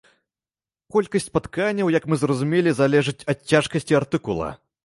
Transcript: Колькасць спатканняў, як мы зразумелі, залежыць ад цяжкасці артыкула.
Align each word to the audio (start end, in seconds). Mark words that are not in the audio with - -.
Колькасць 0.95 1.27
спатканняў, 1.31 1.93
як 1.97 2.09
мы 2.13 2.21
зразумелі, 2.23 2.75
залежыць 2.83 3.27
ад 3.35 3.45
цяжкасці 3.53 3.93
артыкула. 4.01 4.53